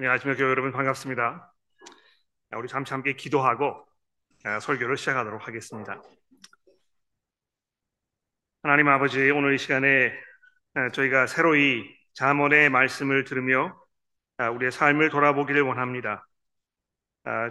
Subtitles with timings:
[0.00, 1.52] 안녕하십니까 교회 여러분 반갑습니다.
[2.56, 3.86] 우리 잠시 함께 기도하고
[4.62, 6.00] 설교를 시작하도록 하겠습니다.
[8.62, 10.10] 하나님 아버지 오늘 이 시간에
[10.94, 11.84] 저희가 새로이
[12.14, 13.78] 잠언의 말씀을 들으며
[14.54, 16.26] 우리의 삶을 돌아보기를 원합니다.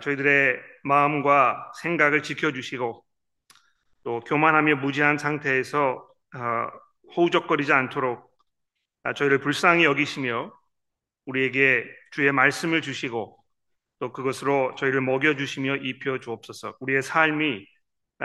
[0.02, 3.06] 저희들의 마음과 생각을 지켜주시고
[4.06, 6.04] 또 교만하며 무지한 상태에서
[7.16, 8.36] 호우적거리지 않도록
[9.16, 10.52] 저희를 불쌍히 여기시며
[11.26, 13.38] 우리에게 주의 말씀을 주시고
[14.00, 16.78] 또 그것으로 저희를 먹여 주시며 입혀 주옵소서.
[16.80, 17.66] 우리의 삶이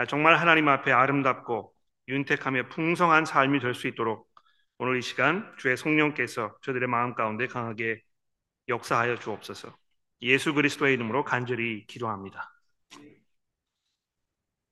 [0.07, 1.73] 정말 하나님 앞에 아름답고
[2.07, 4.29] 윤택하며 풍성한 삶이 될 수 있도록
[4.77, 8.01] 오늘 이 시간 주의 성령께서 저들의 마음 가운데 강하게
[8.69, 9.75] 역사하여 주옵소서.
[10.23, 12.51] 예수 그리스도의 이름으로 간절히 기도합니다.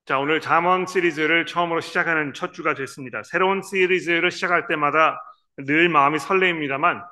[0.06, 3.24] 자, 오늘 잠언 시리즈를 처음으로 시작하는 첫 주가 됐습니다.
[3.24, 5.18] 새로운 시리즈를 시작할 때마다
[5.58, 7.06] 늘 마음이 설레입니다만 아,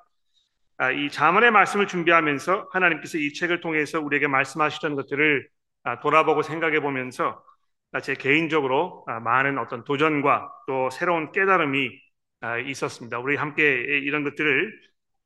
[0.89, 5.47] 이 자문의 말씀을 준비하면서 하나님께서 이 책을 통해서 우리에게 말씀하시던 것들을
[5.83, 7.43] 아, 돌아보고 생각해 보면서
[7.91, 11.89] 아, 제 개인적으로 많은 어떤 도전과 또 새로운 깨달음이
[12.65, 13.19] 있었습니다.
[13.19, 14.73] 우리 함께 이런 것들을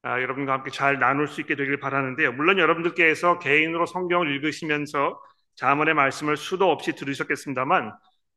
[0.04, 2.34] 여러분과 함께 잘 나눌 수 있게 되길 바라는데요.
[2.34, 5.20] 물론 여러분들께서 개인으로 성경을 읽으시면서
[5.56, 7.94] 자문의 말씀을 수도 없이 들으셨겠습니다만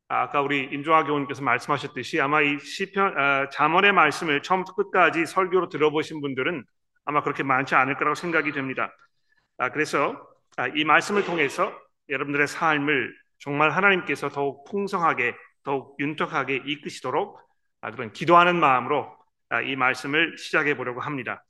[0.09, 6.65] 아까 우리 임종하 교원님께서 말씀하셨듯이 아마 이 시편 자문의 말씀을 처음부터 끝까지 설교로 들어보신 분들은
[7.09, 8.95] 아마 그렇게 많지 않을 거라고 생각이 됩니다.
[9.57, 10.29] 아, 그래서
[10.59, 11.73] 아, 이 말씀을 통해서
[12.11, 17.41] 여러분들의 삶을 정말 하나님께서 더욱 풍성하게, 더욱 윤택하게 이끄시도록
[17.81, 19.17] 아, 그런 기도하는 마음으로
[19.49, 21.43] 아, 이 말씀을 시작해 보려고 합니다.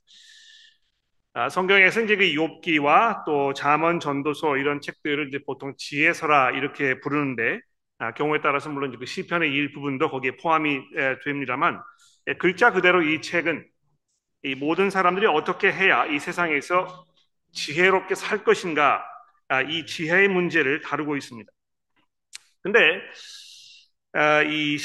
[1.34, 7.58] 아, 성경에서 이제 그 욥기와 또 잠언 전도서 이런 책들을 이제 보통 지혜서라 이렇게 부르는데
[7.98, 11.82] 아, 경우에 따라서 물론 그 시편의 일부분도 거기에 포함이 에, 됩니다만
[12.28, 13.66] 에, 글자 그대로 이 책은
[14.42, 17.04] 이 모든 사람들이 어떻게 해야 이 세상에서
[17.52, 19.04] 지혜롭게 살 것인가
[19.48, 21.50] 아, 이 지혜의 문제를 다루고 있습니다.
[22.62, 22.78] 근데
[24.12, 24.78] 아, 이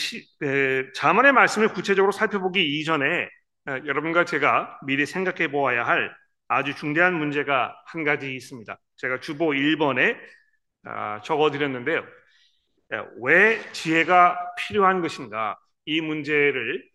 [0.96, 3.30] 자문의 말씀을 구체적으로 살펴보기 이전에
[3.66, 6.14] 아, 여러분과 제가 미리 생각해 보아야 할
[6.48, 8.78] 아주 중대한 문제가 한 가지 있습니다.
[8.98, 10.18] 제가 주보 1번에
[11.24, 12.06] 적어 드렸는데요.
[13.22, 15.58] 왜 지혜가 필요한 것인가?
[15.86, 16.93] 이 문제를 아,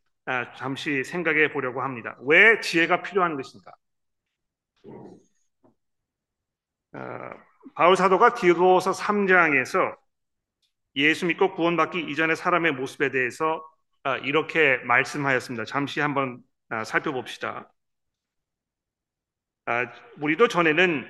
[0.57, 2.17] 잠시 생각해 보려고 합니다.
[2.23, 3.73] 왜 지혜가 필요한 것인가?
[6.93, 7.31] 아,
[7.75, 9.97] 바울 사도가 디도서 3장에서
[10.97, 13.63] 예수 믿고 구원받기 이전의 사람의 모습에 대해서
[14.03, 15.65] 아, 이렇게 말씀하였습니다.
[15.65, 16.43] 잠시 한번
[16.85, 17.73] 살펴봅시다.
[20.21, 21.07] 우리도 전에는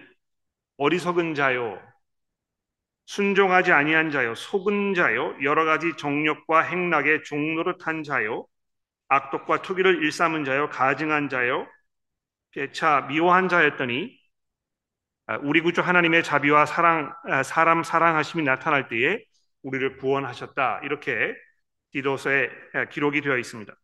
[0.78, 1.80] 어리석은 자요,
[3.06, 8.46] 순종하지 아니한 자요, 속은 자요, 여러 가지 정력과 행락의 종로를 탄 자요,
[9.08, 11.66] 악독과 투기를 일삼은 자요 가증한 자요
[12.52, 14.18] 폐차 미워한 자였더니
[15.26, 19.18] 아, 우리 구주 하나님의 자비와 사랑 아, 사람 사랑하심이 나타날 때에
[19.62, 21.34] 우리를 구원하셨다 이렇게
[21.92, 23.74] 디도서에 아, 기록이 되어 있습니다.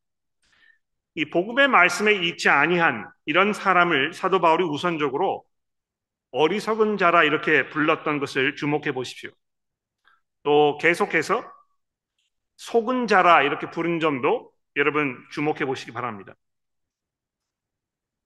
[1.17, 5.45] 이 복음의 말씀에 있지 아니한 이런 사람을 사도 바울이 우선적으로
[6.33, 9.31] 어리석은 자라 이렇게 불렀던 것을 주목해 보십시오.
[10.43, 11.45] 또 계속해서
[12.57, 16.35] 속은 자라 이렇게 부른 점도 여러분 주목해 보시기 바랍니다.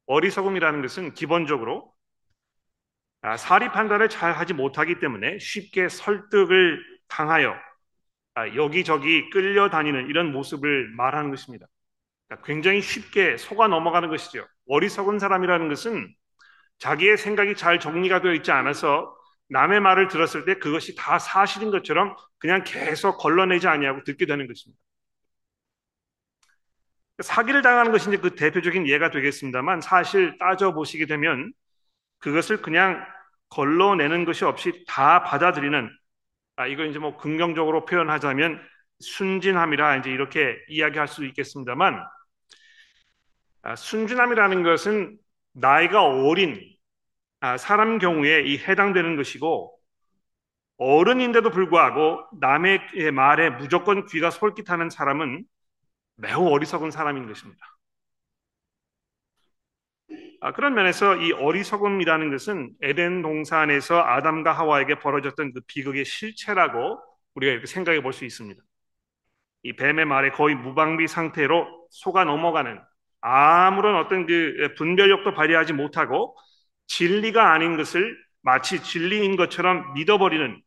[0.06, 1.92] 어리석음이라는 것은 기본적으로
[3.20, 7.54] 아, 사리 판단을 잘 하지 못하기 때문에 쉽게 설득을 당하여
[8.34, 11.66] 아, 여기저기 끌려다니는 이런 모습을 말하는 것입니다.
[12.28, 14.46] 그러니까 굉장히 쉽게 속아 넘어가는 것이죠.
[14.68, 16.14] 어리석은 사람이라는 것은
[16.78, 19.16] 자기의 생각이 잘 정리가 되어 있지 않아서
[19.48, 24.80] 남의 말을 들었을 때 그것이 다 사실인 것처럼 그냥 계속 걸러내지 아니하고 듣게 되는 것입니다.
[27.20, 31.52] 사기를 당하는 것이 이제 그 대표적인 예가 되겠습니다만 사실 따져 보시게 되면
[32.18, 33.04] 그것을 그냥
[33.50, 35.90] 걸러내는 것이 없이 다 받아들이는
[36.56, 38.60] 아 이거 이제 뭐 긍정적으로 표현하자면
[39.00, 42.04] 순진함이라 이제 이렇게 이야기할 수 있겠습니다만
[43.62, 45.18] 아, 순진함이라는 것은
[45.52, 46.60] 나이가 어린
[47.40, 49.76] 아, 사람 경우에 이 해당되는 것이고
[50.78, 55.44] 어른인데도 불구하고 남의 말에 무조건 귀가 솔깃하는 사람은
[56.18, 57.66] 매우 어리석은 사람인 것입니다.
[60.40, 66.98] 아, 그런 면에서 이 어리석음이라는 것은 에덴 동산에서 아담과 하와에게 벌어졌던 그 비극의 실체라고
[67.34, 68.62] 우리가 이렇게 생각해 볼 수 있습니다.
[69.62, 72.80] 이 뱀의 말에 거의 무방비 상태로 속아 넘어가는
[73.20, 76.36] 아무런 어떤 그 분별력도 발휘하지 못하고
[76.86, 80.62] 진리가 아닌 것을 마치 진리인 것처럼 믿어버리는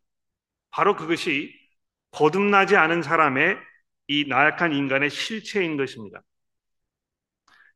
[0.72, 1.54] 바로 그것이
[2.12, 3.58] 거듭나지 않은 사람의
[4.12, 6.22] 이 나약한 인간의 실체인 것입니다.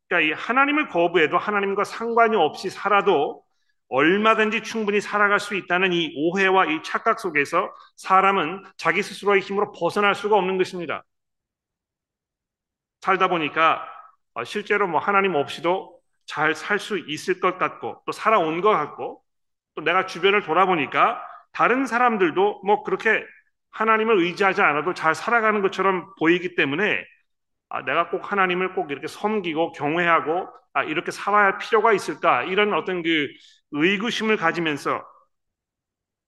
[0.07, 3.43] 그러니까 이 하나님을 거부해도 하나님과 상관이 없이 살아도
[3.89, 10.15] 얼마든지 충분히 살아갈 수 있다는 이 오해와 이 착각 속에서 사람은 자기 스스로의 힘으로 벗어날
[10.15, 11.03] 수가 없는 것입니다.
[13.01, 13.87] 살다 보니까
[14.33, 19.21] 어, 실제로 뭐 하나님 없이도 잘 살 수 있을 것 같고 또 살아온 것 같고
[19.75, 21.21] 또 내가 주변을 돌아보니까
[21.51, 23.23] 다른 사람들도 뭐 그렇게
[23.75, 27.05] 하나님을 의지하지 않아도 잘 살아가는 것처럼 보이기 때문에
[27.69, 32.73] 아, 내가 꼭 하나님을 꼭 이렇게 섬기고 경외하고 아, 이렇게 살아야 할 필요가 있을까 이런
[32.73, 33.27] 어떤 그
[33.71, 35.03] 의구심을 가지면서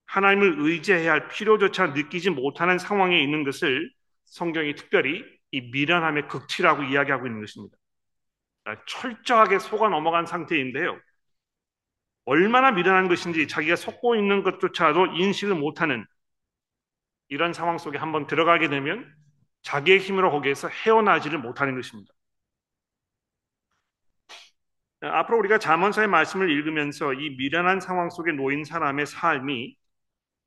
[0.06, 3.90] 하나님을 의지해야 할 필요조차 느끼지 못하는 상황에 있는 것을
[4.26, 7.76] 성경이 특별히 이 미련함의 극치라고 이야기하고 있는 것입니다.
[8.64, 10.98] 아, 철저하게 속아 넘어간 상태인데요.
[12.26, 16.04] 얼마나 미련한 것인지 자기가 속고 있는 것조차도 인식을 못하는
[17.28, 19.10] 이런 상황 속에 한번 들어가게 되면
[19.62, 22.12] 자기의 힘으로 거기에서 헤어나지를 못하는 것입니다.
[25.00, 29.76] 앞으로 우리가 자문서의 말씀을 읽으면서 이 미련한 상황 속에 놓인 사람의 삶이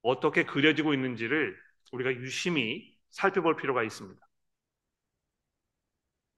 [0.01, 1.57] 어떻게 그려지고 있는지를
[1.91, 4.19] 우리가 유심히 살펴볼 필요가 있습니다.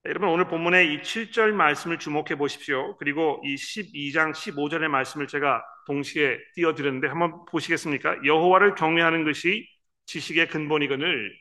[0.05, 2.97] 여러분 오늘 본문의 이 7절 말씀을 주목해 보십시오.
[2.97, 8.25] 그리고 이 12장 15절의 말씀을 제가 동시에 띄워드렸는데 한번 보시겠습니까?
[8.25, 9.65] 여호와를 경외하는 것이
[10.05, 11.35] 지식의 근본이거늘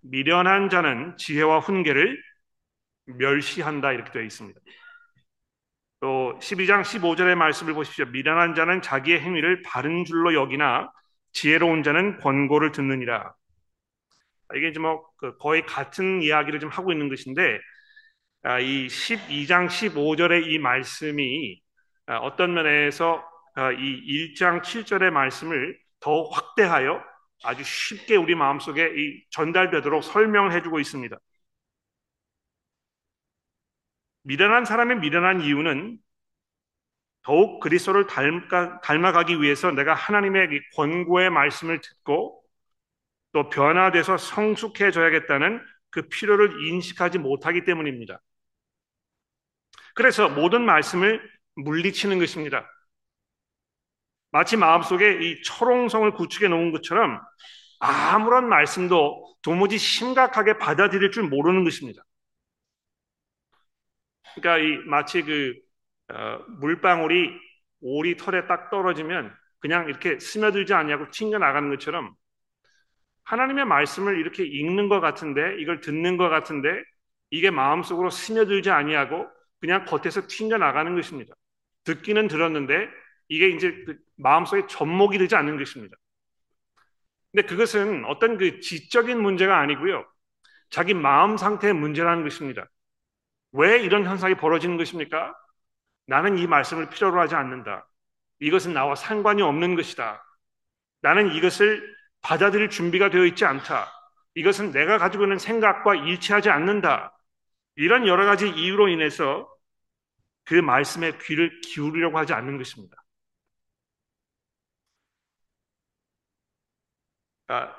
[0.00, 2.20] 미련한 자는 지혜와 훈계를
[3.06, 4.60] 멸시한다 이렇게 되어 있습니다.
[6.00, 8.06] 또 12장 15절의 말씀을 보십시오.
[8.06, 10.90] 미련한 자는 자기의 행위를 바른 줄로 여기나
[11.32, 13.32] 지혜로운 자는 권고를 듣느니라.
[14.54, 17.60] 이게 이제 뭐그 거의 같은 이야기를 좀 하고 있는 것인데
[18.42, 21.60] 아, 이 12장 15절의 이 말씀이
[22.06, 27.00] 아, 어떤 면에서 아, 이 1장 7절의 말씀을 더 확대하여
[27.42, 31.16] 아주 쉽게 우리 마음속에 이 전달되도록 설명해 주고 있습니다.
[34.24, 35.98] 미련한 사람의 미련한 이유는
[37.22, 42.42] 더욱 그리스도를 닮아, 닮아가 기 위해서 내가 하나님의 권고의 말씀을 듣고
[43.32, 45.60] 또 변화돼서 성숙해져야겠다는
[45.90, 48.20] 그 필요를 인식하지 못하기 때문입니다.
[49.94, 51.20] 그래서 모든 말씀을
[51.56, 52.68] 물리치는 것입니다.
[54.32, 57.20] 마치 마음속에 이 철옹성을 구축해 놓은 것처럼
[57.78, 62.02] 아무런 말씀도 도무지 심각하게 받아들일 줄 모르는 것입니다.
[64.34, 65.54] 그러니까 이 마치 그
[66.12, 67.30] 어, 물방울이
[67.80, 72.14] 오리 털에 딱 떨어지면 그냥 이렇게 스며들지 않냐고 튕겨 나가는 것처럼
[73.24, 76.82] 하나님의 말씀을 이렇게 읽는 것 같은데 이걸 듣는 것 같은데
[77.30, 79.26] 이게 마음속으로 스며들지 아니하고
[79.60, 81.34] 그냥 겉에서 튕겨 나가는 것입니다.
[81.84, 82.88] 듣기는 들었는데
[83.28, 85.96] 이게 이제 그 마음속에 접목이 되지 않는 것입니다.
[87.32, 90.04] 근데 그것은 어떤 그 지적인 문제가 아니고요.
[90.70, 92.66] 자기 마음 상태의 문제라는 것입니다.
[93.52, 95.34] 왜 이런 현상이 벌어지는 것입니까?
[96.06, 97.88] 나는 이 말씀을 필요로 하지 않는다.
[98.40, 100.24] 이것은 나와 상관이 없는 것이다.
[101.00, 103.90] 나는 이것을 받아들일 준비가 되어 있지 않다.
[104.34, 107.16] 이것은 내가 가지고 있는 생각과 일치하지 않는다.
[107.76, 109.48] 이런 여러 가지 이유로 인해서
[110.44, 113.01] 그 말씀에 귀를 기울이려고 하지 않는 것입니다.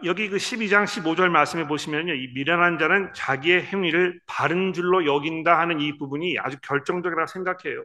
[0.04, 2.14] 여기 그 12장 15절 말씀에 보시면요.
[2.14, 7.84] 이 미련한 자는 자기의 행위를 바른 줄로 여긴다 하는 이 부분이 아주 결정적이라고 생각해요.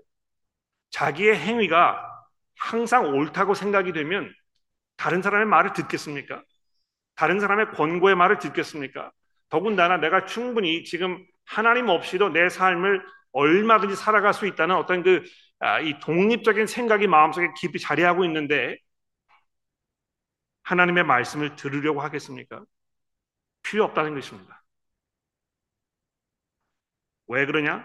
[0.90, 2.04] 자기의 행위가
[2.58, 4.32] 항상 옳다고 생각이 되면
[4.96, 6.42] 다른 사람의 말을 듣겠습니까?
[7.14, 9.10] 다른 사람의 권고의 말을 듣겠습니까?
[9.48, 13.02] 더군다나 내가 충분히 지금 하나님 없이도 내 삶을
[13.32, 15.22] 얼마든지 살아갈 수 있다는 어떤 그,
[15.60, 18.76] 아, 이 독립적인 생각이 마음속에 깊이 자리하고 있는데
[20.68, 22.62] 하나님의 말씀을 들으려고 하겠습니까?
[23.62, 24.62] 필요 없다는 것입니다.
[27.28, 27.84] 왜 그러냐?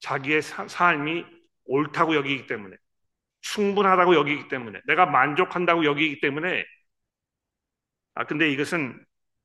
[0.00, 1.26] 자기의 사, 삶이
[1.64, 2.74] 옳다고 여기기 때문에,
[3.42, 6.64] 충분하다고 여기기 때문에, 내가 만족한다고 여기기 때문에,
[8.14, 9.04] 아, 근데 이것은,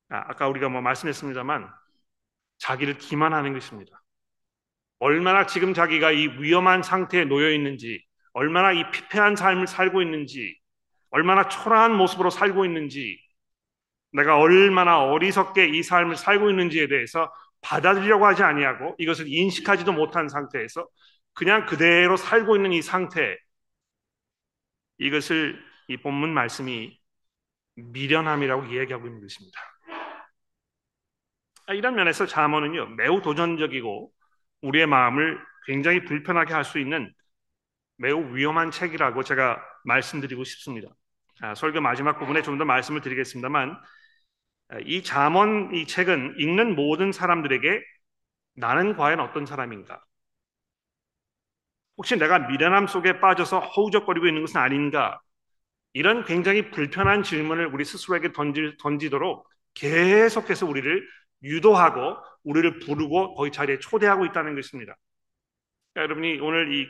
[0.10, 1.70] 아, 아까 우리가 뭐 말씀했습니다만,
[2.60, 4.02] 자기를 기만하는 것입니다.
[5.00, 10.61] 얼마나 지금 자기가 이 위험한 상태에 놓여 있는지, 얼마나 이 피폐한 삶을 살고 있는지,
[11.12, 13.20] 얼마나 초라한 모습으로 살고 있는지,
[14.14, 20.88] 내가 얼마나 어리석게 이 삶을 살고 있는지에 대해서 받아들이려고 하지 아니하고 이것을 인식하지도 못한 상태에서
[21.34, 23.38] 그냥 그대로 살고 있는 이 상태,
[25.00, 26.98] 이것을 이 본문 말씀이
[27.76, 29.60] 미련함이라고 이야기하고 있는 것입니다.
[31.68, 34.12] 아, 이런 면에서 자문은요 매우 도전적이고
[34.62, 37.14] 우리의 마음을 굉장히 불편하게 할 수 있는
[37.98, 40.90] 매우 위험한 책이라고 제가 말씀드리고 싶습니다.
[41.42, 43.78] 아, 설교 마지막 부분에 좀 더 말씀을 드리겠습니다만
[44.70, 47.82] 아, 이 잠언 이 책은 읽는 모든 사람들에게
[48.56, 50.04] 나는 과연 어떤 사람인가?
[51.98, 55.20] 혹시 내가 미련함 속에 빠져서 허우적거리고 있는 것은 아닌가?
[55.94, 61.08] 이런 굉장히 불편한 질문을 우리 스스로에게 던지, 던지도록 계속해서 우리를
[61.44, 64.96] 유도하고 우리를 부르고 거기 자리에 초대하고 있다는 것입니다.
[65.94, 66.88] 그러니까 여러분이 오늘 이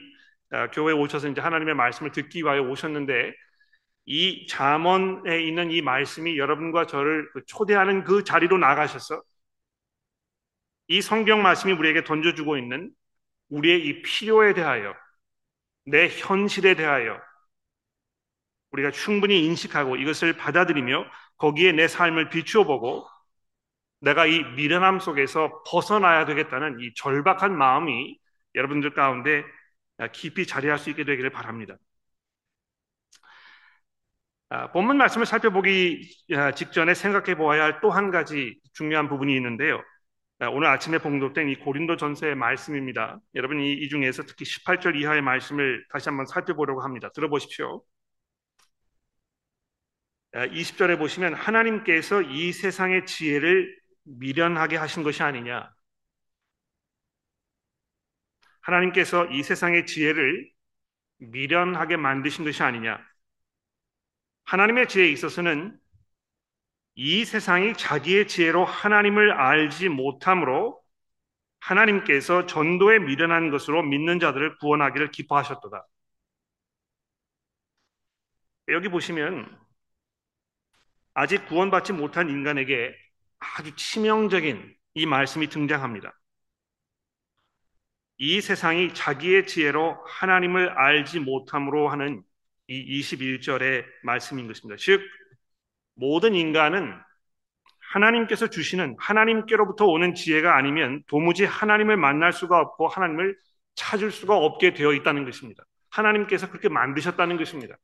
[0.51, 3.33] 아, 교회에 오셔서 이제 하나님의 말씀을 듣기 위하여 오셨는데
[4.05, 9.21] 이 잠언에 있는 이 말씀이 여러분과 저를 그 초대하는 그 자리로 나가셔서
[10.87, 12.91] 이 성경 말씀이 우리에게 던져주고 있는
[13.49, 14.93] 우리의 이 필요에 대하여
[15.85, 17.19] 내 현실에 대하여
[18.71, 21.05] 우리가 충분히 인식하고 이것을 받아들이며
[21.37, 23.05] 거기에 내 삶을 비추어 보고
[23.99, 28.17] 내가 이 미련함 속에서 벗어나야 되겠다는 이 절박한 마음이
[28.55, 29.43] 여러분들 가운데
[30.13, 31.75] 깊이 자리할 수 있게 되기를 바랍니다.
[34.51, 39.81] 아, 본문 말씀을 살펴보기 아, 직전에 생각해 보아야 할 또 한 가지 중요한 부분이 있는데요.
[40.39, 43.19] 아, 오늘 아침에 봉독된 이 고린도 전서의 말씀입니다.
[43.35, 47.09] 여러분이 이 중에서 특히 18절 이하의 말씀을 다시 한번 살펴보려고 합니다.
[47.15, 47.81] 들어보십시오.
[50.33, 55.71] 20절에 보시면 하나님께서 이 세상의 지혜를 미련하게 하신 것이 아니냐.
[58.61, 60.49] 하나님께서 이 세상의 지혜를
[61.19, 62.99] 미련하게 만드신 것이 아니냐.
[64.45, 65.77] 하나님의 지혜에 있어서는
[66.95, 70.81] 이 세상이 자기의 지혜로 하나님을 알지 못함으로
[71.59, 75.85] 하나님께서 전도에 미련한 것으로 믿는 자들을 구원하기를 기뻐하셨도다.
[78.69, 79.59] 여기 보시면
[81.13, 82.95] 아직 구원받지 못한 인간에게
[83.39, 86.13] 아주 치명적인 이 말씀이 등장합니다.
[88.17, 92.23] 이 세상이 자기의 지혜로 하나님을 알지 못함으로 하는
[92.71, 94.77] 이 21절의 말씀인 것입니다.
[94.79, 95.01] 즉,
[95.93, 96.93] 모든 인간은
[97.93, 103.35] 하나님께서 주시는 하나님께로부터 오는 지혜가 아니면 도무지 하나님을 만날 수가 없고 하나님을
[103.75, 105.65] 찾을 수가 없게 되어 있다는 것입니다.
[105.89, 107.75] 하나님께서 그렇게 만드셨다는 것입니다.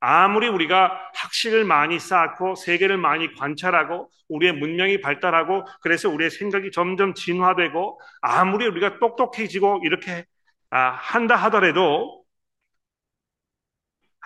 [0.00, 7.14] 아무리 우리가 학식을 많이 쌓고 세계를 많이 관찰하고 우리의 문명이 발달하고 그래서 우리의 생각이 점점
[7.14, 10.26] 진화되고 아무리 우리가 똑똑해지고 이렇게
[10.68, 12.25] 아, 한다 하더라도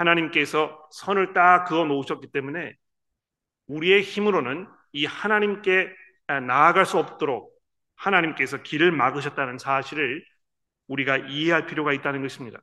[0.01, 2.75] 하나님께서 선을 딱 그어 놓으셨기 때문에
[3.69, 5.91] 우리의 힘으로는 이 하나님께
[6.47, 7.53] 나아갈 수 없도록
[7.97, 10.25] 하나님께서 길을 막으셨다는 사실을
[10.89, 12.61] 우리가 이해할 필요가 있다는 것입니다.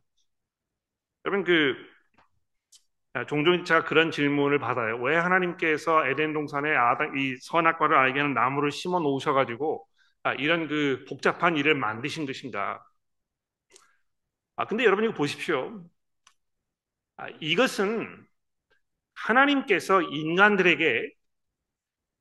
[1.26, 1.76] 여러분 그
[3.14, 4.98] 아, 종종 제가 그런 질문을 받아요.
[5.02, 9.88] 왜 하나님께서 에덴 동산에 아담 이 선악과를 알게 하는 나무를 심어 놓으셔가지고
[10.24, 12.84] 아, 이런 그 복잡한 일을 만드신 것인가?
[14.56, 15.84] 아 근데 여러분 이거 보십시오.
[17.18, 18.26] 아, 이것은
[19.16, 21.12] 하나님께서 인간들에게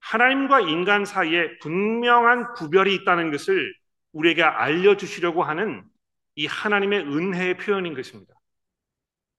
[0.00, 3.74] 하나님과 인간 사이에 분명한 구별이 있다는 것을
[4.12, 5.84] 우리에게 알려주시려고 하는
[6.36, 8.34] 이 하나님의 은혜의 표현인 것입니다.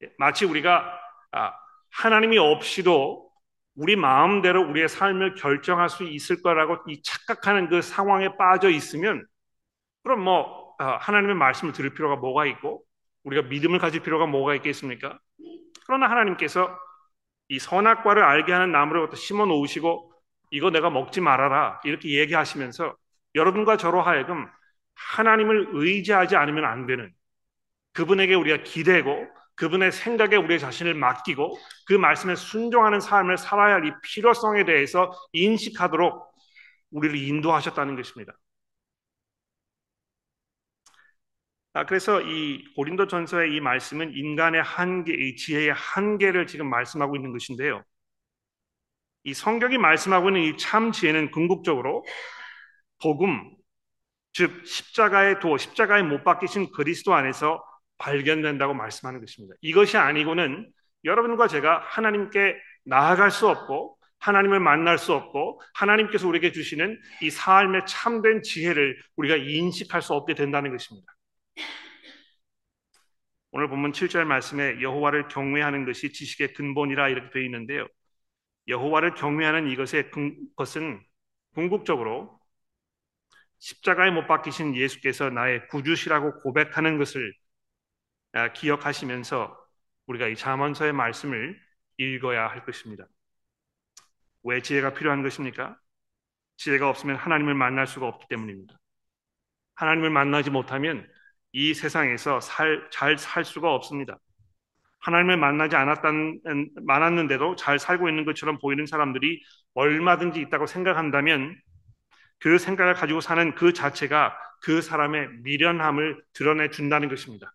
[0.03, 0.99] 예, 마치 우리가
[1.31, 1.53] 아,
[1.91, 3.31] 하나님이 없이도
[3.75, 9.25] 우리 마음대로 우리의 삶을 결정할 수 있을 거라고 이 착각하는 그 상황에 빠져 있으면
[10.03, 12.83] 그럼 뭐 아, 하나님의 말씀을 들을 필요가 뭐가 있고
[13.23, 15.19] 우리가 믿음을 가질 필요가 뭐가 있겠습니까?
[15.85, 16.77] 그러나 하나님께서
[17.49, 18.71] 이 선악과를 알게 하는
[19.03, 20.13] 갖다 심어 놓으시고
[20.51, 22.95] 이거 내가 먹지 말아라 이렇게 얘기하시면서
[23.35, 24.47] 여러분과 저로 하여금
[24.95, 27.13] 하나님을 의지하지 않으면 안 되는
[27.93, 31.57] 그분에게 우리가 기대고 그분의 생각에 우리의 자신을 맡기고
[31.87, 36.27] 그 말씀에 순종하는 삶을 살아야 할 이 필요성에 대해서 인식하도록
[36.91, 38.33] 우리를 인도하셨다는 것입니다.
[41.66, 47.31] 아, 그래서 이 고린도 전서의 이 말씀은 인간의 한계, 이 지혜의 한계를 지금 말씀하고 있는
[47.31, 47.83] 것인데요.
[49.23, 52.05] 이 성경이 말씀하고 있는 이 참 지혜는 궁극적으로
[53.01, 53.55] 복음,
[54.33, 57.63] 즉 십자가의 도, 십자가에 못 박히신 그리스도 안에서
[57.97, 59.55] 발견된다고 말씀하는 것입니다.
[59.61, 60.69] 이것이 아니고는
[61.03, 62.55] 여러분과 제가 하나님께
[62.85, 69.35] 나아갈 수 없고 하나님을 만날 수 없고 하나님께서 우리에게 주시는 이 삶의 참된 지혜를 우리가
[69.37, 71.16] 인식할 수 없게 된다는 것입니다.
[73.51, 77.87] 오늘 본문 7절 말씀에 여호와를 경외하는 것이 지식의 근본이라 이렇게 되어 있는데요.
[78.67, 80.11] 여호와를 경외하는 이것의
[80.55, 81.01] 것은
[81.53, 82.39] 궁극적으로
[83.59, 87.33] 십자가에 못 박히신 예수께서 나의 구주시라고 고백하는 것을
[88.33, 89.57] 아, 기억하시면서
[90.07, 91.59] 우리가 이 자문서의 말씀을
[91.97, 93.07] 읽어야 할 것입니다.
[94.43, 95.79] 왜 지혜가 필요한 것입니까?
[96.57, 98.77] 지혜가 없으면 하나님을 만날 수가 없기 때문입니다.
[99.75, 101.09] 하나님을 만나지 못하면
[101.51, 102.39] 이 세상에서
[102.91, 104.17] 잘 살 수가 없습니다.
[104.99, 106.41] 하나님을 만나지 않았던,
[106.85, 109.41] 많았는데도 잘 살고 있는 것처럼 보이는 사람들이
[109.75, 111.55] 얼마든지 있다고 생각한다면
[112.39, 117.53] 그 생각을 가지고 사는 그 자체가 그 사람의 미련함을 드러내 준다는 것입니다.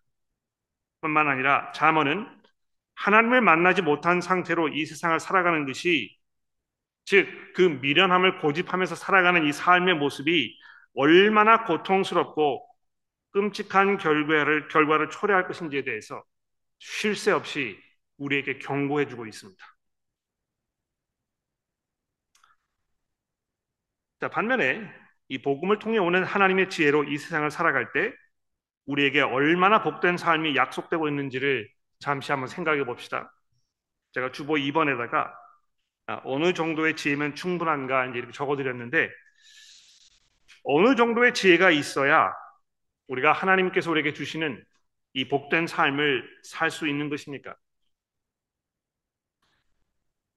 [1.01, 2.27] 뿐만 아니라 잠언은
[2.95, 6.17] 하나님을 만나지 못한 상태로 이 세상을 살아가는 것이
[7.05, 10.57] 즉 그 미련함을 고집하면서 살아가는 이 삶의 모습이
[10.95, 12.65] 얼마나 고통스럽고
[13.33, 16.23] 끔찍한 결과를 결과를 초래할 것인지에 대해서
[16.79, 17.79] 쉴 새 없이
[18.17, 19.65] 우리에게 경고해 주고 있습니다.
[24.19, 24.89] 자, 반면에
[25.27, 28.13] 이 복음을 통해 오는 하나님의 지혜로 이 세상을 살아갈 때
[28.85, 33.33] 우리에게 얼마나 복된 삶이 약속되고 있는지를 잠시 한번 생각해 봅시다.
[34.13, 35.33] 제가 주보 2번에다가
[36.07, 39.09] 아, 어느 정도의 지혜면 충분한가 이제 이렇게 적어드렸는데
[40.63, 42.33] 어느 정도의 지혜가 있어야
[43.13, 44.63] 우리가 하나님께서 우리에게 주시는
[45.13, 47.55] 이 복된 삶을 살 수 있는 것입니까?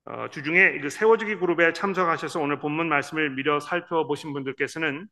[0.04, 5.08] 어, 주중에 그 세워주기 그룹에 참석하셔서 오늘 본문 말씀을 미려 살펴보신 분들께서는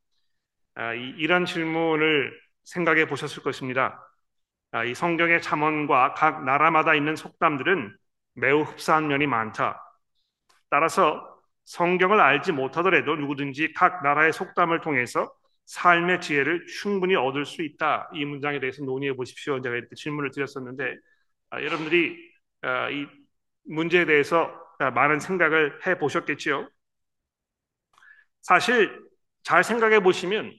[0.74, 4.00] 아, 이, 이런 질문을 생각해 보셨을 것입니다.
[4.72, 7.96] 아, 이 성경의 잠언과 각 나라마다 있는 속담들은
[8.34, 9.80] 매우 흡사한 면이 많다.
[10.70, 15.32] 따라서 성경을 알지 못하더라도 누구든지 각 나라의 속담을 통해서
[15.66, 18.10] 삶의 지혜를 충분히 얻을 수 있다.
[18.14, 19.60] 이 문장에 대해서 논의해 보십시오.
[19.62, 20.96] 제가 이렇게 질문을 드렸었는데
[21.50, 22.16] 아, 여러분들이
[22.62, 23.06] 아, 이
[23.64, 26.68] 문제에 대해서 아, 많은 생각을 해 보셨겠지요.
[28.42, 28.90] 사실
[29.42, 30.52] 잘 생각해 보시면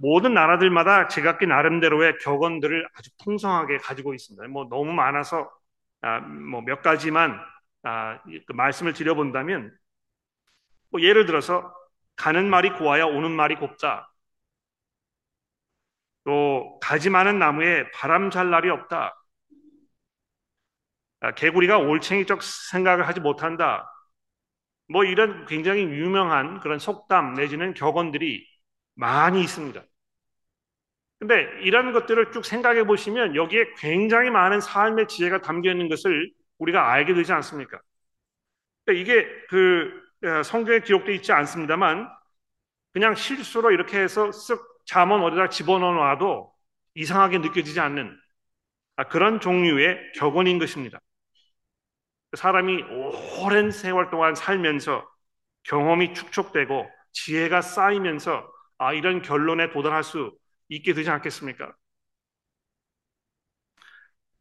[0.00, 4.48] 모든 나라들마다 제각기 나름대로의 격언들을 아주 풍성하게 가지고 있습니다.
[4.48, 5.50] 뭐 너무 많아서
[6.00, 7.38] 아, 뭐몇 가지만
[7.82, 9.72] 아, 그 말씀을 드려본다면
[10.90, 11.74] 뭐 예를 들어서
[12.16, 14.10] 가는 말이 고와야 오는 말이 곱다.
[16.24, 19.14] 또 가지 많은 나무에 바람 잘 날이 없다.
[21.20, 23.90] 아, 개구리가 올챙이적 생각을 하지 못한다.
[24.88, 28.46] 뭐 이런 굉장히 유명한 그런 속담 내지는 격언들이
[28.94, 29.82] 많이 있습니다.
[31.18, 36.90] 근데 이런 것들을 쭉 생각해 보시면 여기에 굉장히 많은 삶의 지혜가 담겨 있는 것을 우리가
[36.92, 37.80] 알게 되지 않습니까?
[38.84, 40.03] 그러니까 이게 그 어,
[40.44, 42.08] 성경에 기록되어 있지 않습니다만
[42.92, 46.52] 그냥 실수로 이렇게 해서 쓱 잠언 어디다 집어넣어 놔도
[46.94, 48.16] 이상하게 느껴지지 않는
[48.96, 51.00] 아, 그런 종류의 격언인 것입니다.
[52.36, 52.82] 사람이
[53.42, 55.08] 오랜 세월 동안 살면서
[55.64, 60.36] 경험이 축적되고 지혜가 쌓이면서 아, 이런 결론에 도달할 수
[60.68, 61.74] 있게 되지 않겠습니까?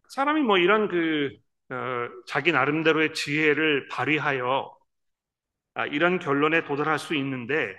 [0.10, 1.32] 사람이 뭐 이런 그
[1.70, 1.76] 어,
[2.28, 4.83] 자기 나름대로의 지혜를 발휘하여 아,
[5.92, 7.76] 이런 결론에 도달할 수 있는데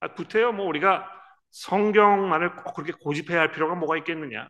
[0.00, 1.08] 아, 구태여 뭐 우리가
[1.52, 4.48] 성경만을 꼭 그렇게 고집해야 할 필요가 뭐가 있겠느냐?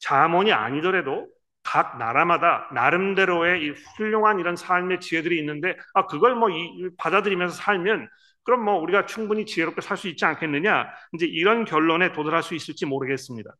[0.00, 1.28] 자문이 아니더라도
[1.62, 8.08] 각 나라마다 나름대로의 이 훌륭한 이런 삶의 지혜들이 있는데 아 그걸 뭐 이, 받아들이면서 살면
[8.44, 10.88] 그럼 뭐 우리가 충분히 지혜롭게 살 수 있지 않겠느냐?
[11.14, 13.52] 이제 이런 결론에 도달할 수 있을지 모르겠습니다.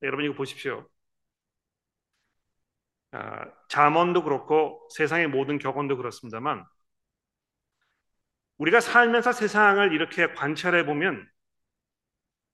[0.00, 0.86] 네, 여러분 이거 보십시오.
[3.16, 6.64] 아, 잠언도 그렇고 세상의 모든 격언도 그렇습니다만
[8.58, 11.26] 우리가 살면서 세상을 이렇게 관찰해 보면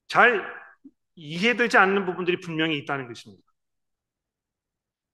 [0.07, 0.45] 잘
[1.15, 3.43] 이해되지 않는 부분들이 분명히 있다는 것입니다.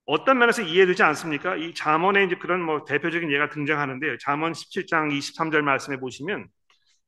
[0.06, 1.56] 어떤 면에서 이해되지 않습니까?
[1.56, 4.18] 이 잠언에 이제 그런 뭐 대표적인 예가 등장하는데요.
[4.18, 6.48] 잠언 17장 23절 말씀에 보시면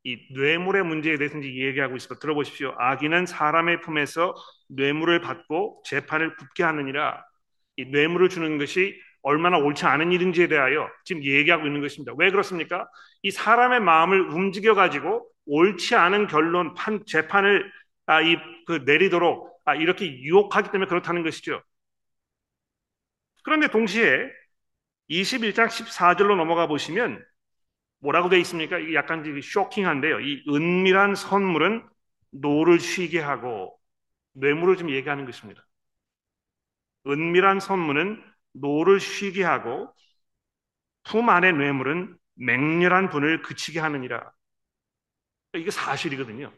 [0.04, 2.20] 이 뇌물의 문제에 대해서 이제 얘기하고 있습니다.
[2.20, 2.76] 들어보십시오.
[2.78, 4.36] 악인은 사람의 품에서
[4.70, 7.24] 뇌물을 받고 재판을 굽게 하느니라.
[7.78, 12.14] 이 뇌물을 주는 것이 얼마나 옳지 않은 일인지에 대하여 지금 얘기하고 있는 것입니다.
[12.18, 12.88] 왜 그렇습니까?
[13.24, 17.72] 이 사람의 마음을 움직여 가지고 옳지 않은 결론 판 재판을
[18.08, 18.36] 아, 이
[18.68, 21.62] 그 내리도록 아, 이렇게 유혹하기 때문에 그렇다는 것이죠.
[23.44, 24.30] 그런데 동시에
[25.08, 27.24] 21장 14절로 넘어가 보시면
[28.02, 28.80] 뭐라고 되어 있습니까?
[28.80, 30.22] 이게 약간 쇼킹한데요.
[30.22, 31.84] 이 은밀한 선물은
[32.32, 33.80] 노를 쉬게 하고
[34.34, 35.66] 뇌물을 좀 얘기하는 것입니다.
[37.08, 39.94] 은밀한 선물은 노를 쉬게 하고
[41.04, 44.32] 품 안의 뇌물은 맹렬한 분을 그치게 하느니라.
[45.54, 46.52] 이게 사실이거든요.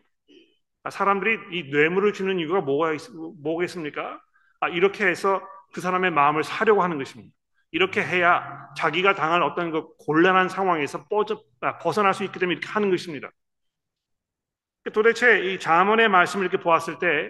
[0.84, 3.02] 아, 사람들이 이 뇌물을 주는 이유가 뭐가 있,
[3.42, 4.22] 뭐겠습니까?
[4.62, 5.42] 아, 이렇게 해서
[5.74, 7.34] 그 사람의 마음을 사려고 하는 것입니다.
[7.72, 12.68] 이렇게 해야 자기가 당할 어떤 그 곤란한 상황에서 뻗어, 아, 벗어날 수 있기 때문에 이렇게
[12.70, 13.32] 하는 것입니다.
[14.94, 17.30] 도대체 이 자문의 말씀을 이렇게 보았을 때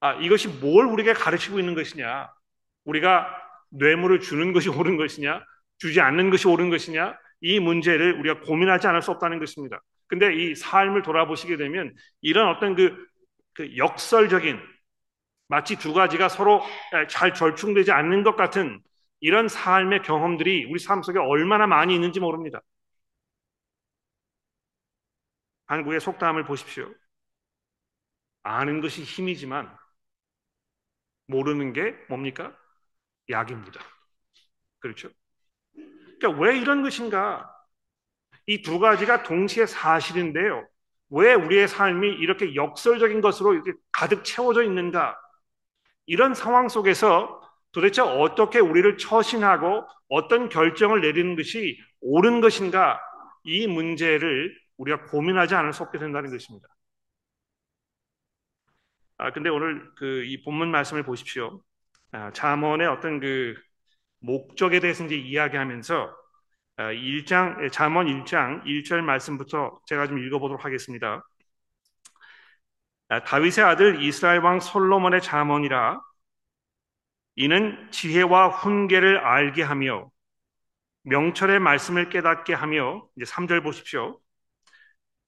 [0.00, 2.30] 아, 이것이 뭘 우리에게 가르치고 있는 것이냐?
[2.86, 3.28] 우리가
[3.70, 5.44] 뇌물을 주는 것이 옳은 것이냐?
[5.78, 7.18] 주지 않는 것이 옳은 것이냐?
[7.40, 9.80] 이 문제를 우리가 고민하지 않을 수 없다는 것입니다.
[10.06, 12.96] 근데 이 삶을 돌아보시게 되면 이런 어떤 그,
[13.52, 14.58] 그 역설적인
[15.48, 16.62] 마치 두 가지가 서로
[17.08, 18.80] 잘 절충되지 않는 것 같은
[19.20, 22.60] 이런 삶의 경험들이 우리 삶 속에 얼마나 많이 있는지 모릅니다.
[25.66, 26.92] 한국의 속담을 보십시오.
[28.42, 29.76] 아는 것이 힘이지만
[31.26, 32.56] 모르는 게 뭡니까?
[33.30, 33.80] 약입니다.
[34.80, 35.10] 그렇죠?
[36.18, 37.50] 그러니까 왜 이런 것인가?
[38.46, 40.66] 이 두 가지가 동시에 사실인데요.
[41.10, 45.16] 왜 우리의 삶이 이렇게 역설적인 것으로 이렇게 가득 채워져 있는가?
[46.06, 47.40] 이런 상황 속에서
[47.72, 53.00] 도대체 어떻게 우리를 처신하고 어떤 결정을 내리는 것이 옳은 것인가?
[53.44, 56.68] 이 문제를 우리가 고민하지 않을 수 없게 된다는 것입니다.
[59.18, 61.60] 아, 근데 오늘 그 이 본문 말씀을 보십시오.
[62.16, 63.54] 아, 잠언의 어떤 그
[64.20, 66.16] 목적에 대해서 이제 이야기하면서
[66.78, 71.22] 1장 아, 잠언 1장 1절 말씀부터 제가 좀 읽어보도록 하겠습니다.
[73.08, 76.00] 아, 다윗의 아들 이스라엘 왕 솔로몬의 잠언이라
[77.36, 80.10] 이는 지혜와 훈계를 알게 하며
[81.02, 84.20] 명철의 말씀을 깨닫게 하며 이제 3절 보십시오.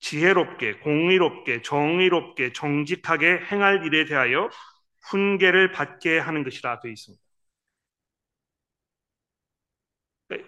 [0.00, 4.48] 지혜롭게 공의롭게 정의롭게 정직하게 행할 일에 대하여
[5.10, 7.22] 훈계를 받게 하는 것이라 되어 있습니다.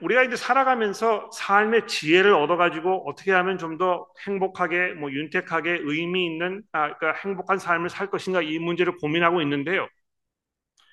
[0.03, 6.63] 우리가 이제 살아가면서 삶의 지혜를 얻어가지고 어떻게 하면 좀 더 행복하게, 뭐 윤택하게 의미 있는
[6.73, 9.89] 아, 그러니까 행복한 삶을 살 것인가 이 문제를 고민하고 있는데요.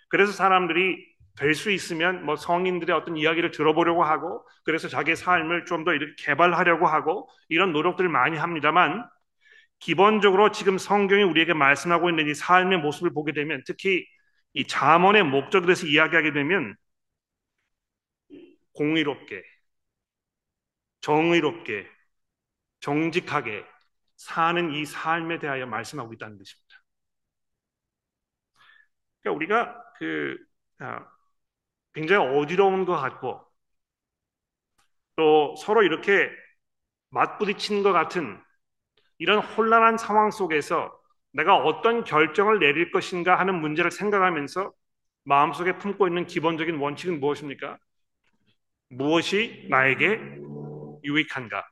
[0.09, 1.05] 그래서 사람들이
[1.39, 6.13] 될 수 있으면 뭐 성인들의 어떤 이야기를 들어보려고 하고 그래서 자기의 삶을 좀 더 이렇게
[6.17, 9.05] 개발하려고 하고 이런 노력들을 많이 합니다만
[9.79, 14.05] 기본적으로 지금 성경이 우리에게 말씀하고 있는 이 삶의 모습을 보게 되면 특히
[14.53, 16.75] 이 잠언의 목적에 대해서 이야기하게 되면
[18.73, 19.43] 공의롭게,
[21.01, 21.87] 정의롭게,
[22.81, 23.65] 정직하게
[24.17, 26.83] 사는 이 삶에 대하여 말씀하고 있다는 것입니다.
[29.21, 30.37] 그러니까 우리가 그
[30.79, 31.05] 아,
[31.93, 33.45] 굉장히 어지러운 것 같고
[35.15, 36.29] 또 서로 이렇게
[37.09, 38.41] 맞부딪힌 것 같은
[39.19, 40.91] 이런 혼란한 상황 속에서
[41.33, 44.71] 내가 어떤 결정을 내릴 것인가 하는 문제를 생각하면서
[45.23, 47.77] 마음속에 품고 있는 기본적인 원칙은 무엇입니까?
[48.89, 50.19] 무엇이 나에게
[51.03, 51.65] 유익한가?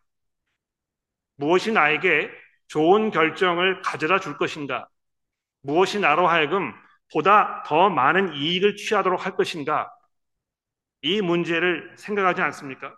[1.37, 2.31] 무엇이 나에게
[2.67, 4.87] 좋은 결정을 가져다 줄 것인가?
[5.61, 6.73] 무엇이 나로 하여금
[7.13, 9.91] 보다 더 많은 이익을 취하도록 할 것인가?
[11.01, 12.95] 이 문제를 생각하지 않습니까?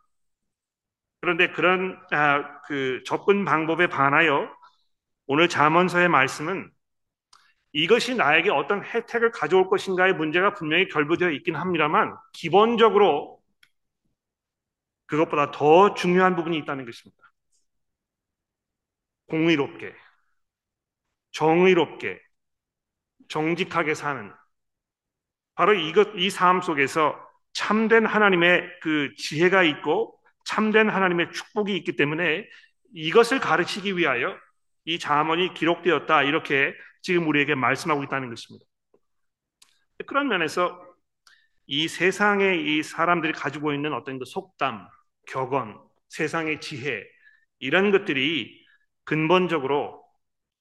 [1.27, 4.49] 그런데 그런 아, 그 접근 방법에 반하여
[5.25, 6.71] 오늘 자문서의 말씀은
[7.73, 13.41] 이것이 나에게 어떤 혜택을 가져올 것인가의 문제가 분명히 결부되어 있긴 합니다만 기본적으로
[15.07, 17.21] 그것보다 더 중요한 부분이 있다는 것입니다.
[19.27, 19.93] 공의롭게,
[21.31, 22.21] 정의롭게,
[23.27, 24.31] 정직하게 사는
[25.55, 27.19] 바로 이것 이 삶 속에서
[27.51, 30.16] 참된 하나님의 그 지혜가 있고
[30.47, 32.47] 참된 하나님의 축복이 있기 때문에
[32.93, 34.37] 이것을 가르치기 위하여
[34.85, 38.65] 이 자문이 기록되었다 이렇게 지금 우리에게 말씀하고 있다는 것입니다.
[40.05, 40.81] 그런 면에서
[41.65, 44.87] 이 세상의 이 사람들이 가지고 있는 어떤 그 속담,
[45.27, 47.03] 격언, 세상의 지혜
[47.59, 48.65] 이런 것들이
[49.03, 50.01] 근본적으로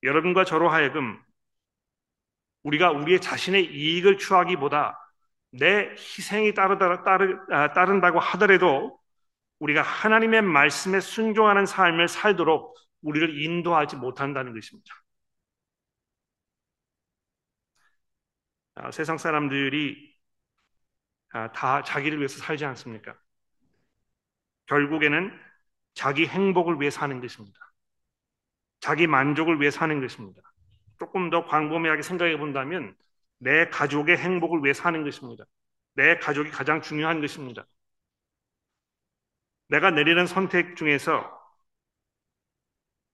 [0.02, 1.16] 여러분과 저로 하여금
[2.64, 4.98] 우리가 우리의 자신의 이익을 추하기보다
[5.52, 8.98] 내 희생이 따르다, 따르, 아, 따른다고 하더라도
[9.58, 14.94] 우리가 하나님의 말씀에 순종하는 삶을 살도록 우리를 인도하지 못한다는 것입니다.
[18.74, 20.14] 아, 세상 사람들이
[21.30, 23.16] 아, 다 자기를 위해서 살지 않습니까?
[24.66, 25.32] 결국에는
[25.94, 27.58] 자기 행복을 위해 사는 것입니다.
[28.80, 30.42] 자기 만족을 위해 사는 것입니다.
[30.98, 32.94] 조금 더 광범위하게 생각해 본다면
[33.38, 35.44] 내 가족의 행복을 위해 사는 것입니다.
[35.94, 37.66] 내 가족이 가장 중요한 것입니다.
[39.68, 41.32] 내가 내리는 선택 중에서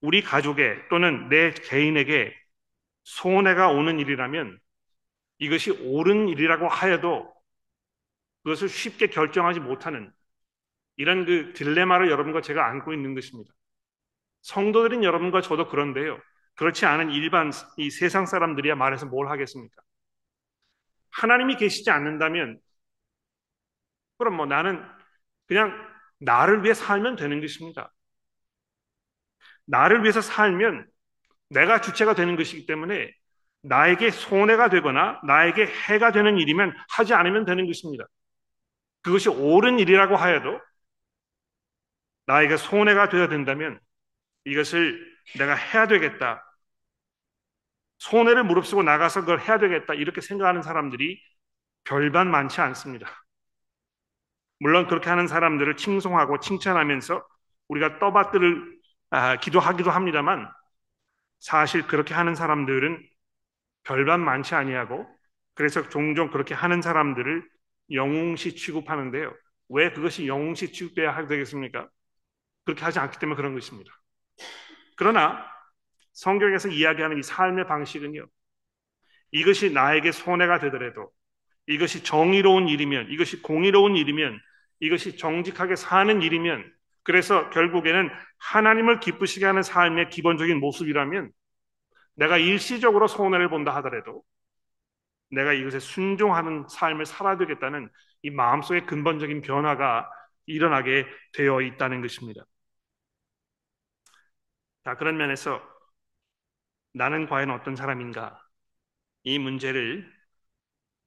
[0.01, 2.35] 우리 가족에 또는 내 개인에게
[3.05, 4.59] 손해가 오는 일이라면
[5.39, 7.33] 이것이 옳은 일이라고 하여도
[8.43, 10.13] 그것을 쉽게 결정하지 못하는
[10.97, 13.53] 이런 그 딜레마를 여러분과 제가 안고 있는 것입니다.
[14.43, 16.21] 성도들인 여러분과 저도 그런데요.
[16.57, 19.83] 그렇지 않은 일반 이 세상 사람들이야 말해서 뭘 하겠습니까?
[21.11, 22.61] 하나님이 계시지 않는다면
[24.19, 24.85] 그럼 뭐 나는
[25.47, 25.92] 그냥
[26.25, 27.93] 나를 위해 살면 되는 것입니다.
[29.67, 30.87] 나를 위해서 살면
[31.51, 33.13] 내가 주체가 되는 것이기 때문에
[33.63, 38.05] 나에게 손해가 되거나 나에게 해가 되는 일이면 하지 않으면 되는 것입니다.
[39.03, 40.61] 그것이 옳은 일이라고 하여도
[42.27, 43.79] 나에게 손해가 되어야 된다면
[44.45, 45.01] 이것을
[45.39, 46.45] 내가 해야 되겠다.
[47.99, 49.95] 손해를 무릅쓰고 나가서 그걸 해야 되겠다.
[49.95, 51.21] 이렇게 생각하는 사람들이
[51.85, 53.22] 별반 많지 않습니다.
[54.63, 57.27] 물론 그렇게 하는 사람들을 칭송하고 칭찬하면서
[57.67, 58.79] 우리가 떠받들을
[59.11, 60.49] 아, 기도하기도 합니다만
[61.41, 63.05] 사실 그렇게 하는 사람들은
[63.83, 65.05] 별반 많지 아니하고
[65.55, 67.45] 그래서 종종 그렇게 하는 사람들을
[67.91, 69.35] 영웅시 취급하는데요.
[69.71, 71.89] 왜 그것이 영웅시 취급돼야 되겠습니까?
[72.65, 73.93] 그렇게 하지 않기 때문에 그런 것입니다.
[74.97, 75.45] 그러나
[76.13, 78.29] 성경에서 이야기하는 이 삶의 방식은요.
[79.33, 81.11] 이것이 나에게 손해가 되더라도
[81.67, 84.41] 이것이 정의로운 일이면 이것이 공의로운 일이면
[84.83, 86.71] 이것이 정직하게 사는 일이면
[87.05, 91.31] 그래서 결국에는 하나님을 기쁘시게 하는 삶의 기본적인 모습이라면
[92.17, 94.25] 내가 일시적으로 손해를 본다 하더라도
[95.31, 97.91] 내가 이것에 순종하는 삶을 살아야 되겠다는
[98.23, 100.11] 이 마음속의 근본적인 변화가
[100.47, 102.45] 일어나게 되어 있다는 것입니다.
[104.85, 105.63] 자, 그런 면에서
[106.93, 108.41] 나는 과연 어떤 사람인가?
[109.25, 110.22] 이 문제를 아,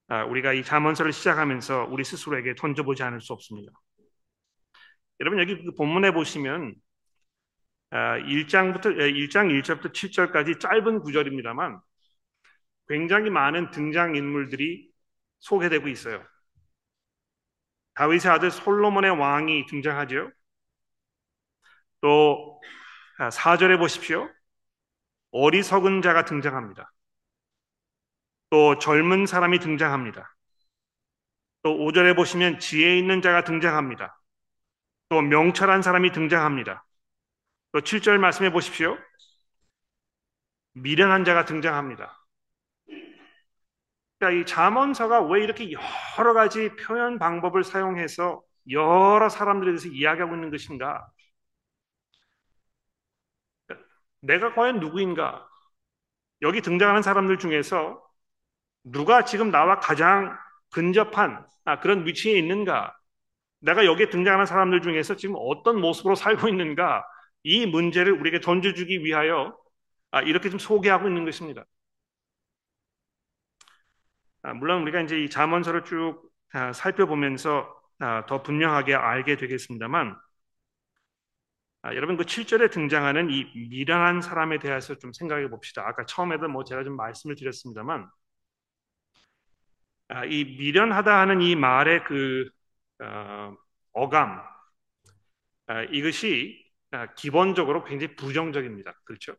[0.08, 3.72] 우리가 이 잠언서를 시작하면서 우리 스스로에게 던져보지 않을 수 없습니다.
[5.20, 6.74] 여러분 여기 그 본문에 보시면
[7.90, 11.80] 1장부터 아, 1장 1절부터 7절까지 짧은 구절입니다만
[12.88, 14.88] 굉장히 많은 등장 인물들이
[15.40, 16.24] 소개되고 있어요.
[17.94, 20.30] 다윗의 아들 솔로몬의 왕이 등장하죠.
[22.00, 22.60] 또
[23.32, 24.28] 4절에 아, 보십시오.
[25.30, 26.92] 어리석은 자가 등장합니다.
[28.50, 30.34] 또 젊은 사람이 등장합니다.
[31.62, 34.20] 또 5절에 보시면 지혜 있는 자가 등장합니다.
[35.08, 36.84] 또 명철한 사람이 등장합니다.
[37.72, 38.96] 또 7절 말씀해 보십시오.
[40.74, 42.24] 미련한 자가 등장합니다.
[44.18, 45.70] 그러니까 이 잠언서가 왜 이렇게
[46.18, 51.06] 여러 가지 표현 방법을 사용해서 여러 사람들에 대해서 이야기하고 있는 것인가?
[54.20, 55.46] 내가 과연 누구인가?
[56.42, 58.05] 여기 등장하는 사람들 중에서
[58.86, 60.36] 누가 지금 나와 가장
[60.72, 62.96] 근접한 아, 그런 위치에 있는가?
[63.60, 67.04] 내가 여기에 등장하는 사람들 중에서 지금 어떤 모습으로 살고 있는가?
[67.42, 69.56] 이 문제를 우리에게 던져주기 위하여
[70.12, 71.64] 아, 이렇게 좀 소개하고 있는 것입니다.
[74.42, 76.22] 아, 물론 우리가 이제 이 자문서를 쭉
[76.74, 77.68] 살펴보면서
[78.28, 80.16] 더 분명하게 알게 되겠습니다만
[81.94, 85.82] 여러분 그 7절에 등장하는 이 미련한 사람에 대해서 좀 생각해 봅시다.
[85.86, 88.08] 아까 처음에도 뭐 제가 좀 말씀을 드렸습니다만 아,
[90.28, 92.48] 이 미련하다 하는 이 말의 그
[93.00, 94.40] 어, 감
[95.66, 98.94] 아, 이것이 아, 기본적으로 굉장히 부정적입니다.
[99.04, 99.34] 그렇죠?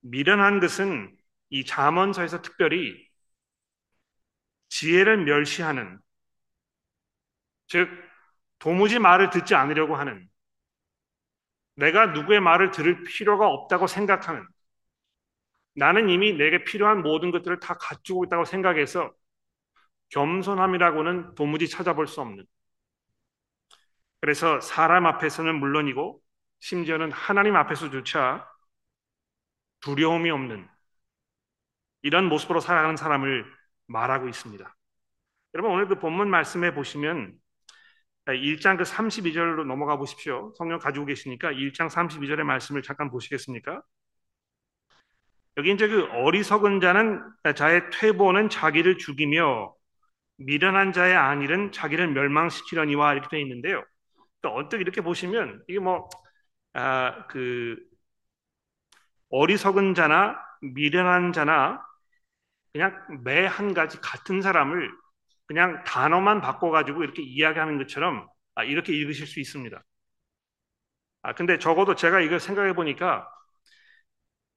[0.00, 1.16] 미련한 것은
[1.50, 3.08] 이 잠언서에서 특별히
[4.68, 5.98] 지혜를 멸시하는
[7.66, 7.88] 즉
[8.58, 10.28] 도무지 말을 듣지 않으려고 하는
[11.76, 14.46] 내가 누구의 말을 들을 필요가 없다고 생각하는
[15.78, 19.12] 나는 이미 내게 필요한 모든 것들을 다 갖추고 있다고 생각해서
[20.10, 22.44] 겸손함이라고는 도무지 찾아볼 수 없는
[24.20, 26.20] 그래서 사람 앞에서는 물론이고
[26.60, 28.44] 심지어는 하나님 앞에서조차
[29.80, 30.68] 두려움이 없는
[32.02, 33.46] 이런 모습으로 살아가는 사람을
[33.86, 34.76] 말하고 있습니다.
[35.54, 37.38] 여러분 오늘 그 본문 말씀에 보시면
[38.26, 40.52] 1장 그 32절로 넘어가 보십시오.
[40.58, 43.80] 성경 가지고 계시니까 1장 32절의 말씀을 잠깐 보시겠습니까?
[45.58, 47.22] 여기 이제 그 어리석은 자는
[47.56, 49.74] 자의 퇴보는 자기를 죽이며
[50.38, 53.84] 미련한 자의 안일은 자기를 멸망시키려니와 이렇게 되어 있는데요.
[54.42, 56.08] 또 언뜻 이렇게 보시면 이게 뭐
[56.74, 57.76] 아, 그
[59.30, 61.82] 어리석은 자나 미련한 자나
[62.72, 62.94] 그냥
[63.24, 64.90] 매 한 가지 같은 사람을
[65.46, 69.82] 그냥 단어만 바꿔가지고 이렇게 이야기하는 것처럼 아, 이렇게 읽으실 수 있습니다.
[71.22, 73.28] 아, 근데 적어도 제가 이걸 생각해 보니까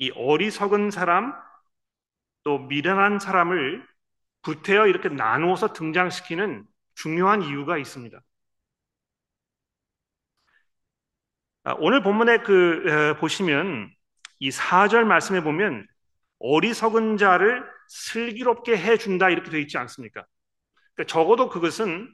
[0.01, 1.31] 이 어리석은 사람
[2.43, 3.85] 또 미련한 사람을
[4.41, 8.19] 구태여 이렇게 나누어서 등장시키는 중요한 이유가 있습니다.
[11.63, 13.91] 아, 오늘 본문에 그 보시면
[14.39, 15.85] 이 4절 말씀에 보면
[16.39, 20.25] 어리석은 자를 슬기롭게 해준다 이렇게 되어 있지 않습니까?
[20.95, 22.11] 그러니까 적어도 그것은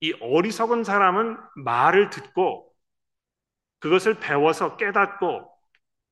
[0.00, 2.72] 이 어리석은 사람은 말을 듣고
[3.78, 5.55] 그것을 배워서 깨닫고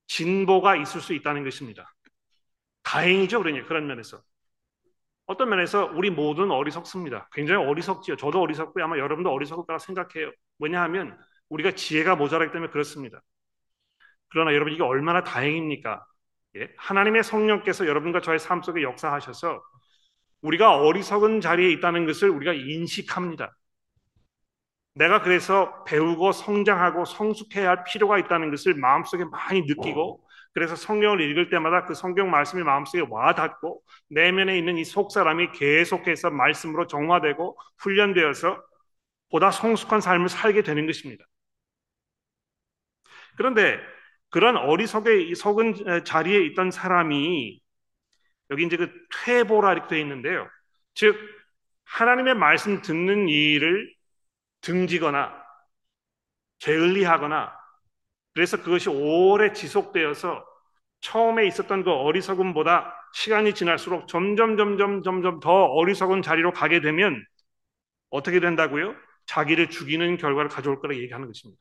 [0.06, 1.92] 진보가 있을 수 있다는 것입니다.
[2.82, 4.22] 다행이죠, 그러니 그런 면에서.
[5.26, 7.28] 어떤 면에서 우리 모두는 어리석습니다.
[7.32, 8.16] 굉장히 어리석지요.
[8.16, 8.84] 저도 어리석고요.
[8.84, 10.30] 아마 여러분도 어리석을 거라 생각해요.
[10.58, 13.22] 왜냐하면 우리가 지혜가 모자라기 때문에 그렇습니다.
[14.28, 16.04] 그러나 여러분 이게 얼마나 다행입니까?
[16.56, 16.68] 예?
[16.76, 19.62] 하나님의 성령께서 여러분과 저의 삶 속에 역사하셔서
[20.42, 23.56] 우리가 어리석은 자리에 있다는 것을 우리가 인식합니다.
[24.94, 31.50] 내가 그래서 배우고 성장하고 성숙해야 할 필요가 있다는 것을 마음속에 많이 느끼고 그래서 성경을 읽을
[31.50, 38.62] 때마다 그 성경 말씀이 마음속에 와닿고 내면에 있는 이 속사람이 계속해서 말씀으로 정화되고 훈련되어서
[39.30, 41.24] 보다 성숙한 삶을 살게 되는 것입니다.
[43.37, 43.80] 그런데
[44.30, 47.61] 그런 어리석의 속은 자리에 있던 사람이
[48.50, 48.92] 여기 이제 그
[49.24, 50.48] 퇴보라 이렇게 되어 있는데요.
[50.94, 51.16] 즉
[51.85, 53.92] 하나님의 말씀 듣는 일을
[54.64, 55.33] 등지거나
[56.61, 57.53] 게을리하거나
[58.33, 60.44] 그래서 그것이 오래 지속되어서
[61.00, 67.24] 처음에 있었던 그 어리석음보다 시간이 지날수록 점점 점점 점점 더 어리석은 자리로 가게 되면
[68.11, 68.94] 어떻게 된다고요?
[69.27, 71.61] 자기를 죽이는 결과를 가져올 거라 얘기하는 것입니다.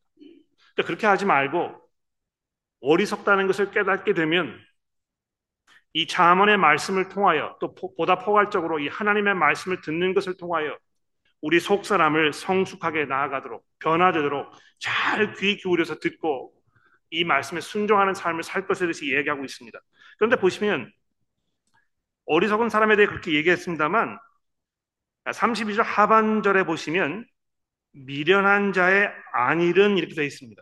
[0.73, 1.75] 그러니까 그렇게 하지 말고
[2.81, 4.59] 어리석다는 것을 깨닫게 되면
[5.93, 10.77] 이 자문의 말씀을 통하여 또 보다 포괄적으로 이 하나님의 말씀을 듣는 것을 통하여
[11.43, 16.53] 우리 속 사람을 성숙하게 나아가도록 변화되도록 잘 귀 기울여서 듣고
[17.11, 19.77] 이 말씀에 순종하는 삶을 살 것에 대해서 얘기하고 있습니다.
[20.17, 20.91] 그런데 보시면
[22.25, 24.17] 어리석은 사람에 대해 그렇게 얘기했습니다만
[25.33, 27.25] 32절 하반절에 보시면
[27.93, 30.61] 미련한 자의 안일은 이렇게 되어 있습니다.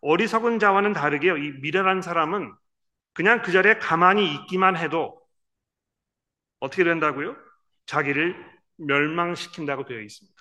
[0.00, 1.36] 어리석은 자와는 다르게요.
[1.36, 2.52] 이 미련한 사람은
[3.14, 5.20] 그냥 그 자리에 가만히 있기만 해도
[6.60, 7.36] 어떻게 된다고요?
[7.86, 10.38] 자기를 멸망시킨다고 되어 있습니다.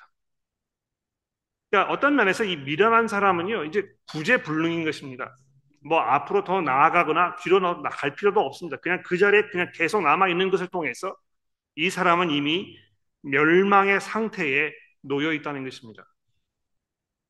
[1.69, 5.35] 그러니까 어떤 면에서 이 미련한 사람은요, 이제 구제불능인 것입니다.
[5.81, 8.77] 뭐 앞으로 더 나아가거나 뒤로 갈 필요도 없습니다.
[8.77, 11.15] 그냥 그 자리에 그냥 계속 남아 있는 것을 통해서
[11.75, 12.77] 이 사람은 이미
[13.21, 14.71] 멸망의 상태에
[15.01, 16.05] 놓여 있다는 것입니다.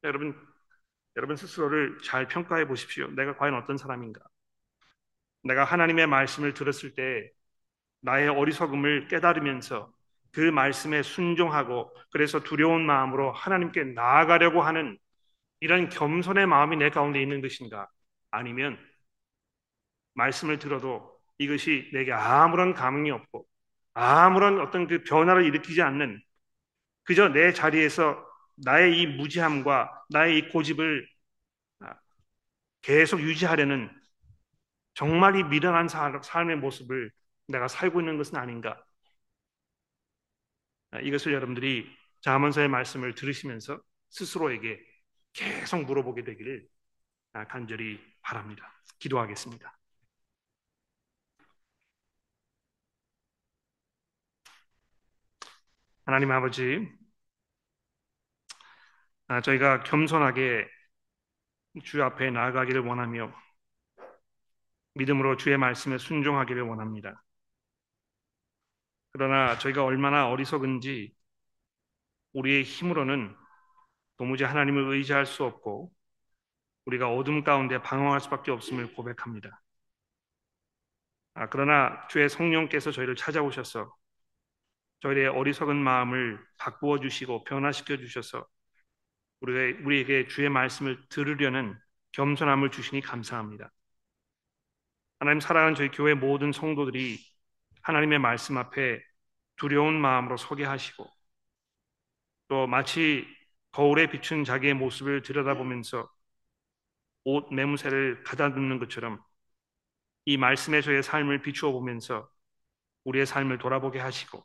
[0.04, 0.36] 여러분,
[1.16, 3.08] 여러분 스스로를 잘 평가해 보십시오.
[3.12, 4.22] 내가 과연 어떤 사람인가?
[5.44, 7.32] 내가 하나님의 말씀을 들었을 때
[8.02, 9.92] 나의 어리석음을 깨달으면서
[10.38, 14.96] 그 말씀에 순종하고 그래서 두려운 마음으로 하나님께 나아가려고 하는
[15.62, 17.90] 이런 겸손의 마음이 내 가운데 있는 것인가?
[18.30, 18.78] 아니면
[20.14, 23.48] 말씀을 들어도 이것이 내게 아무런 감흥이 없고
[23.96, 26.22] 아무런 어떤 그 변화를 일으키지 않는
[27.04, 28.24] 그저 내 자리에서
[28.58, 31.08] 나의 이 무지함과 나의 이 고집을
[32.84, 33.90] 계속 유지하려는
[34.94, 35.88] 정말 이 미련한
[36.22, 37.10] 삶의 모습을
[37.48, 38.80] 내가 살고 있는 것은 아닌가?
[41.04, 41.88] 이것을 여러분들이
[42.22, 44.80] 자문서의 말씀을 들으시면서 스스로에게
[45.34, 46.68] 계속 물어보게 되기를
[47.50, 48.74] 간절히 바랍니다.
[49.00, 49.78] 기도하겠습니다.
[56.06, 56.90] 하나님 아버지,
[59.44, 60.68] 저희가 겸손하게
[61.84, 63.32] 주 앞에 나아가기를 원하며
[64.96, 67.24] 믿음으로 주의 말씀에 순종하기를 원합니다.
[69.18, 71.12] 그러나 저희가 얼마나 어리석은지
[72.34, 73.36] 우리의 힘으로는
[74.18, 75.92] 도무지 하나님을 의지할 수 없고
[76.86, 79.60] 우리가 어둠 가운데 방황할 수밖에 없음을 고백합니다.
[81.34, 83.92] 아, 그러나 주의 성령께서 저희를 찾아오셔서
[85.00, 88.48] 저희의 어리석은 마음을 바꾸어 주시고 변화시켜 주셔서
[89.42, 91.76] 우리가 우리에게 주의 말씀을 들으려는
[92.12, 93.72] 겸손함을 주시니 감사합니다.
[95.20, 97.37] 하나님 사랑하는 저희 교회 모든 성도들이
[97.88, 99.02] 하나님의 말씀 앞에
[99.56, 101.10] 두려운 마음으로 서게 하시고
[102.50, 103.26] 또 마치
[103.72, 106.10] 거울에 비춘 자기의 모습을 들여다보면서
[107.24, 109.24] 옷 매무새를 가다듬는 것처럼
[110.26, 112.30] 이 말씀의 저의 삶을 비추어 보면서
[113.06, 114.44] 우리의 삶을 돌아보게 하시고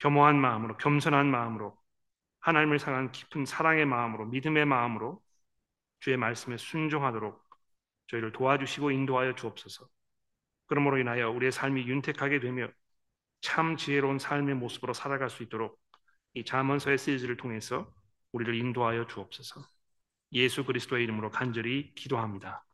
[0.00, 1.74] 겸허한 마음으로 겸손한 마음으로
[2.40, 5.22] 하나님을 향한 깊은 사랑의 마음으로 믿음의 마음으로
[6.00, 7.42] 주의 말씀에 순종하도록
[8.08, 9.88] 저희를 도와주시고 인도하여 주옵소서.
[10.66, 12.68] 그러므로 인하여 우리의 삶이 윤택하게 되며
[13.40, 15.78] 참 지혜로운 삶의 모습으로 살아갈 수 있도록
[16.34, 17.92] 이 잠언서의 시리즈를 통해서
[18.32, 19.62] 우리를 인도하여 주옵소서.
[20.32, 22.64] 예수 그리스도의 이름으로 간절히 기도합니다.